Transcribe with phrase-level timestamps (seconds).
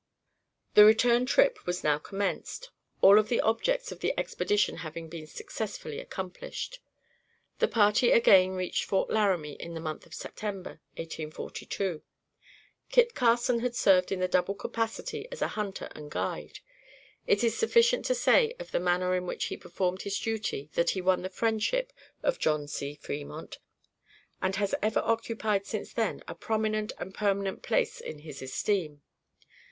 [0.73, 5.27] The return trip was now commenced, all of the objects of the expedition having been
[5.27, 6.79] successfully accomplished.
[7.59, 12.01] The party again reached Fort Laramie in the month of September, 1842.
[12.89, 16.61] Kit Carson had served in the double capacity as a hunter and guide.
[17.27, 20.89] It is sufficient to say of the manner in which he performed his duties that
[20.89, 21.93] he won the friendship
[22.23, 22.95] of John C.
[22.95, 23.59] Fremont,
[24.41, 29.03] and has ever occupied since then a prominent and permanent place in his esteem.